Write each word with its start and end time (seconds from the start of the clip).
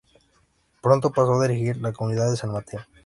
Pronto 0.81 1.11
pasó 1.11 1.33
a 1.39 1.47
dirigir 1.47 1.77
la 1.77 1.93
comunidad 1.93 2.31
de 2.31 2.35
San 2.35 2.51
Mateo. 2.51 2.81